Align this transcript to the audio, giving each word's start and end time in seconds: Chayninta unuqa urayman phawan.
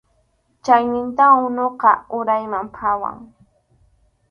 Chayninta 0.65 1.25
unuqa 1.47 1.91
urayman 2.17 2.65
phawan. 2.75 3.17